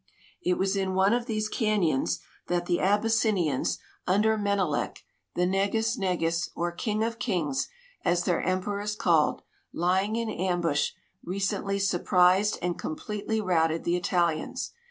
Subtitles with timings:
[0.43, 3.77] It was in one of these can yons that the Abyssinians,
[4.07, 5.03] under Menelek,
[5.35, 7.67] the Negus Negus or King of Kings,
[8.03, 10.93] as their emperor is called, lying in ambush,
[11.23, 14.71] recently surprised and completely routed the Italians.